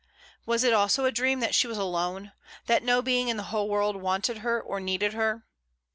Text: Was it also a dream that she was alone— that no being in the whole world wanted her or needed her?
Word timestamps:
Was 0.47 0.63
it 0.63 0.73
also 0.73 1.05
a 1.05 1.11
dream 1.11 1.41
that 1.41 1.53
she 1.53 1.67
was 1.67 1.77
alone— 1.77 2.31
that 2.65 2.81
no 2.81 3.03
being 3.03 3.27
in 3.27 3.37
the 3.37 3.43
whole 3.53 3.69
world 3.69 3.95
wanted 3.95 4.39
her 4.39 4.59
or 4.59 4.79
needed 4.79 5.13
her? 5.13 5.45